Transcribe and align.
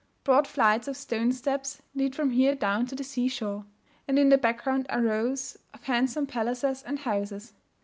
Broad 0.23 0.47
flights 0.47 0.87
of 0.87 0.97
stone 0.97 1.31
steps 1.31 1.83
lead 1.93 2.15
from 2.15 2.31
here 2.31 2.55
down 2.55 2.87
to 2.87 2.95
the 2.95 3.03
sea 3.03 3.27
shore; 3.27 3.65
and 4.07 4.17
in 4.17 4.29
the 4.29 4.37
background 4.39 4.87
are 4.89 5.03
rows 5.03 5.59
of 5.75 5.83
handsome 5.83 6.25
palaces 6.25 6.81
and 6.81 6.97
houses. 6.97 7.53